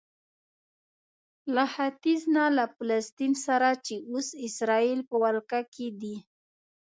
له 1.55 1.63
ختیځ 1.73 2.21
نه 2.35 2.45
له 2.57 2.65
فلسطین 2.75 3.33
سره 3.45 3.69
چې 3.85 3.95
اوس 4.11 4.27
اسراییل 4.47 4.99
په 5.09 5.15
ولکه 5.23 5.59
کې 5.73 5.87
دی. 6.01 6.15